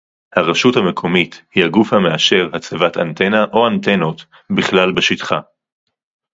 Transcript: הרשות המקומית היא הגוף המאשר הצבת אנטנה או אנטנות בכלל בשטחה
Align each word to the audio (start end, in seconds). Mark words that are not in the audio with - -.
הרשות 0.35 0.75
המקומית 0.75 1.41
היא 1.55 1.65
הגוף 1.65 1.93
המאשר 1.93 2.49
הצבת 2.53 2.97
אנטנה 2.97 3.45
או 3.53 3.67
אנטנות 3.67 4.25
בכלל 4.49 4.91
בשטחה 4.91 5.39